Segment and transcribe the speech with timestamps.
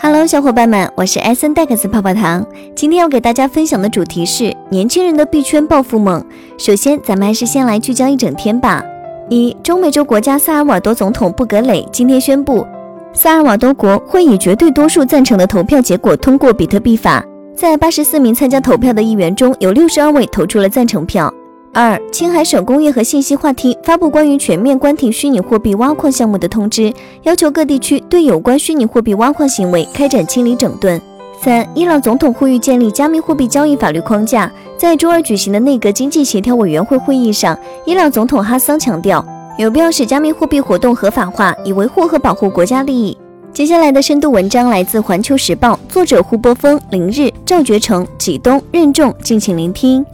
[0.00, 2.46] Hello，小伙伴们，我是艾森戴克斯泡泡糖。
[2.76, 6.24] 今天要给大家分享的主题是年轻人的币圈暴富梦。
[6.56, 8.80] 首先，咱们还是先来聚焦一整天吧。
[9.28, 12.64] 一，中美洲国家萨尔瓦多总统布格雷今天宣布，
[13.12, 17.24] 萨尔瓦多国会以绝对多数赞成的投票结果通过比特币法。
[17.56, 21.32] 在八十四名参加投票的议员中，有六十二位投出了赞成票。
[21.80, 31.00] 二，青海省工业和信息化厅发布关于全面关停虚拟货币挖矿项目的通知，要求各地区对有关虚拟货币挖矿行为开展清理整顿。
[31.40, 34.50] 三，伊朗总统呼吁建立加密货币交易法律框架。
[34.76, 37.56] 在周二举行的内阁经济协调委员会会议上，
[37.86, 39.24] 伊朗总统哈桑强调，
[39.56, 43.16] 有必要使加密货币活动合法化，以维护和保护国家利益。
[43.52, 50.04] 接下来的深度文章来自《环球时报》，作者胡波峰、林日、赵觉成、纪东、任重，敬请聆听。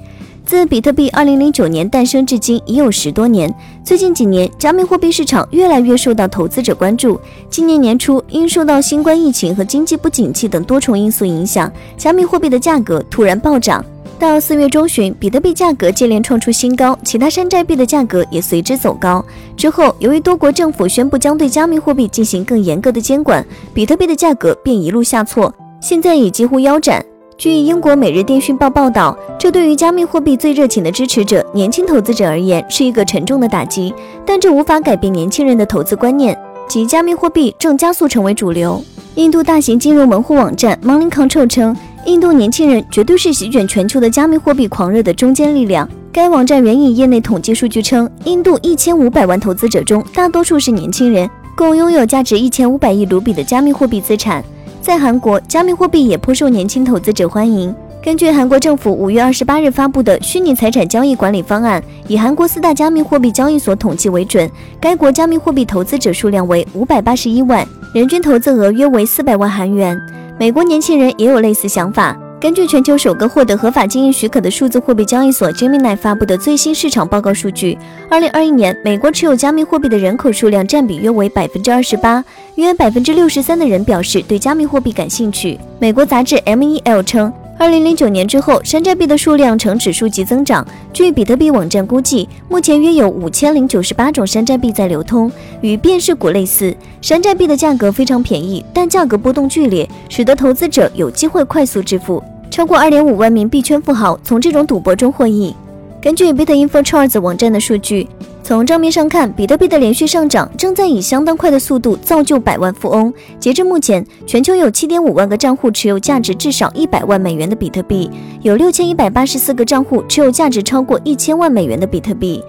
[0.47, 3.53] 自比特币2009年诞生至今已有十多年。
[3.83, 7.19] 最近几年，加密货币市场越来越受到投资者关注。
[7.48, 13.83] 今年年初，因受到新冠疫情和经济不景气等多重因素影响，加密货币的价格突然暴涨。
[14.19, 19.25] 到四月中旬，比特币价格接连创出新高，其他山寨币的价格也随之走高。
[19.56, 27.05] 之后，由于多国政府宣布将对加密货币进行更严格的监管，比特币的价格便一路下挫，现在已几乎腰斩。
[27.37, 33.93] 据英国《每日电讯报》报道，这对于加密货币最热情的支持者——年轻投资者而言，是一个沉重的打击。
[34.25, 38.83] 但这无法改变年轻人的投资观念，即加密货币正加速成为主流。
[39.17, 45.89] 印度大型金融门户网站 Money Control 称，印度年轻人绝对是席卷全球的加密货币狂热的中坚力量。
[46.12, 54.43] 该网站援引业内统计数据称，印度一千五百万投资者中，大多数是年轻人，共拥有价值一千五百亿卢比的加密货币资产。
[54.85, 57.75] 在韩国，加密货币也颇受年轻投资者欢迎。
[58.03, 64.47] 根据韩国政府五月二十八日发布的虚拟财产交易管理方案，以韩国四大加密货币交易所统计为准，
[64.79, 69.99] 该国加密货币投资者数量为五百八十一万，人均投资额约为四百万韩元。
[70.39, 72.15] 美国年轻人也有类似想法。
[72.45, 77.78] 根据全球首个获得合法经营许可的数字货币交易所 Gemini 发布的最新市场报告数据，
[78.10, 82.22] 二零二一年美国持有加密货币的人口数量占比约为百分之二十八，
[82.56, 85.59] 约百分之六十三的人表示对加密货币感兴趣。
[85.78, 90.66] 美国杂志 MEL 称，二零零九年之后，山寨币的数量呈指数级增长。
[90.93, 95.32] 据比特币网站估计，目前约有五千零九十八种山寨币在流通，
[95.62, 96.76] 与辨识股类似。
[97.00, 102.22] 山寨币的价格非常便宜，但价格波动剧烈，使得投资者有机会快速致富。
[102.54, 105.53] 超过二点五万名币圈富豪从这种赌博中获益。
[106.00, 108.09] 根据 BitInfoCharts 网站的数据，
[108.44, 113.12] 从账面上看，比特币的连续上涨正在以相当快的速度造就百万富翁。
[113.41, 118.09] 截至目前，全球有七点五万个账户持有价值至少一百万美元的比特币，
[118.43, 122.41] 有六千一百八十四个账户持有价值超过一千万美元的比特币。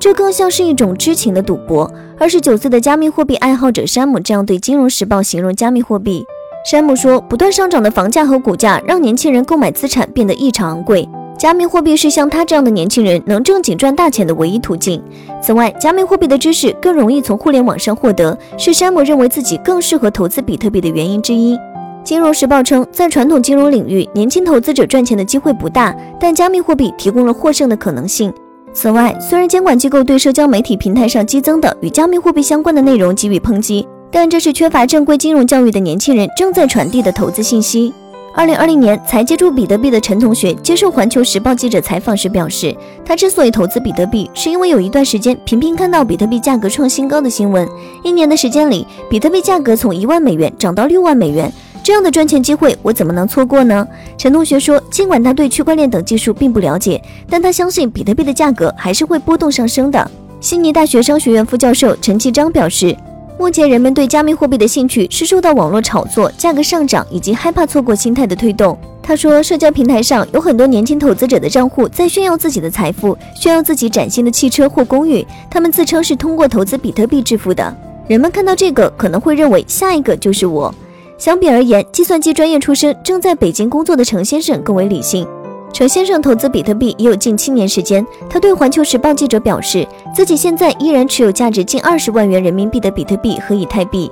[0.00, 1.88] 这更像是一种知情的赌博。
[2.18, 6.24] 二十九岁的加密货币爱好者山姆这样对《金融时报》形容加密货币。
[6.64, 11.08] 山姆说：“不断上涨的房价和股价让年轻人购买资产变得异常昂贵。
[11.36, 15.02] 加密货币是像他这样的年轻人能正经赚大钱的唯一途径。
[15.42, 21.58] 此外，加密货币的知识更容易从互联网上获得，是山姆认为自己更适合投资比特币的原因之一。”
[22.04, 28.32] 金融时报称，在传统金融领域，年轻投资者赚钱的机会不大，但加密货币提供了获胜的可能性。
[28.72, 33.86] 此外，虽然监管机构对社交媒体平台上激增的与加密货币相关的内容给予抨击。
[34.12, 37.92] 但这是缺乏正规金融教育的年轻人正在传递的投资信息。
[38.34, 42.74] 二零二零年才接触比特币的陈同学接受环球时报记者采访时表示，
[43.04, 47.68] 他之所以投资比特币，是因为有一段时间频频看到比特币价格创新高的新闻。
[48.02, 51.52] 一年的时间里，比特币价格从一万美元涨到六万美元，
[51.82, 53.86] 这样的赚钱机会我怎么能错过呢？
[54.16, 60.10] 陈同学说，尽管他对区块链等技术并不了解，但他相信比特币的价格还是会波动上升的。
[60.40, 62.96] 悉尼大学商学院副教授陈其章表示。
[63.38, 68.78] 目前，人们对加密货币的兴趣是受到网络炒作、价格上涨以及害怕错过心态的推动。
[69.02, 75.26] 他说，社交平台上有很多年轻投资者的账户在炫耀自己的财富，炫耀自己崭新的汽车或公寓。
[75.50, 77.76] 他们自称是通过投资比特币致富的。
[78.06, 80.72] 人们看到这个，可能会认为下一个就是我。
[81.18, 85.26] 相比而言，计算机专业出身、正在北京工作的程先生更为理性。
[85.72, 88.06] 程先生投资比特币已有近七年时间。
[88.28, 94.10] 他对环球时报记者表示，自己现在依然持有价值近二十万元人民币的比特币和以太币。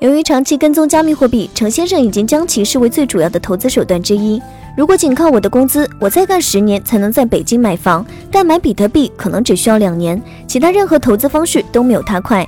[0.00, 4.42] 由于长期跟踪加密货币，程先生已经将其视为最主要的投资手段之一。
[4.76, 10.20] 如果仅靠我的工资，我再干十年才能在北京买房，但买比特币可能只需要两年。
[10.46, 12.46] 其他任何投资方式都没有他快。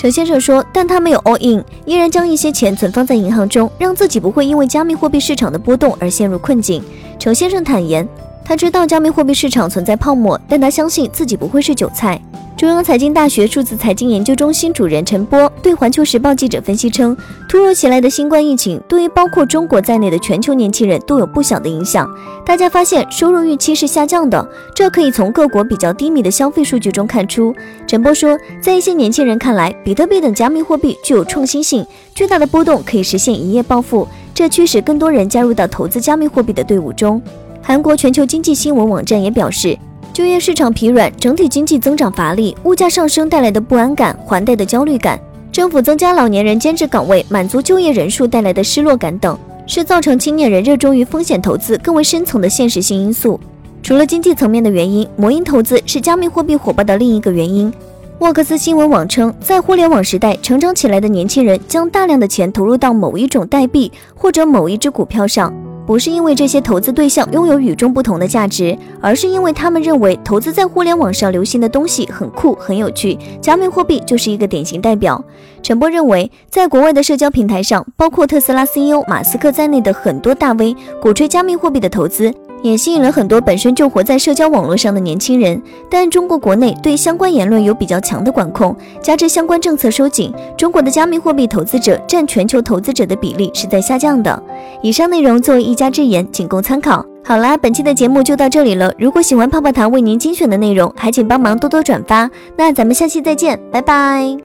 [0.00, 6.82] 程先生说，但他没有 all in，依然将一些钱存放在银行中，让自己不会因为加密货币市场的波动而陷入困境。
[7.18, 8.08] 程先生坦言，
[8.42, 12.18] 他知道加密货币市场存在泡沫，但他相信自己不会是韭菜。
[12.60, 17.16] 中央财经大学数字财经研究中心主任陈波对环球时报记者分析称，
[17.48, 22.06] 突如其来的新冠疫情对于包括中国在内的全球年轻人都有不小的影响。
[22.44, 27.54] 大家发现收入预期是下降的，这可以从各国比较低迷的消费数据中看出。
[27.86, 37.22] 陈波说，在一些年轻人看来，比特币等加密货币具有创新性，巨大的波动可以实现一夜暴富，这驱使更多人加入到投资加密货币的队伍中。
[37.62, 39.78] 韩国全球经济新闻网站也表示。
[40.20, 45.18] 就业市场疲软，整体经济增长乏力，物价上升带来的不安感，还贷的焦虑感，
[45.50, 53.40] 政府增加老年人兼职岗位，满足就业人数带来的失落感等，是造成青年人热衷于风险投资更为深层的现实性因素。
[53.82, 57.72] 除了经济层面的原因，魔音投资是加密货币火爆的另一个原因。
[58.18, 65.50] 沃克斯新闻网称，在互联网时代成长起来的年轻人将大量的钱投入到某一种代币或者某一只股票上。
[65.90, 75.20] 不是因为这些投资对象拥有与众不同的价值，而是因为他们认为投资在互联网上流行的东西很酷很有趣，加密货币就是一个典型代表。
[75.64, 82.32] 陈波认为，在国外的社交平台上，包括特斯拉 CEO 马斯克在内的很多大 V 鼓吹加密货币的投资。
[82.62, 85.60] 也吸引了很多本身就活在社交网络上的年轻人，
[85.90, 94.42] 但中国国内对相关言论有比较强的管控，加之相关政策收紧，中国的加密货币投资者占全球投资者的比例是在下降的。
[94.82, 97.04] 以上内容作为一家之言，仅供参考。
[97.22, 98.92] 好啦，本期的节目就到这里了。
[98.98, 102.30] 如果喜欢泡泡糖为您精选的内容，还请帮忙多多转发。
[102.56, 104.36] 那咱们下期再见，拜拜。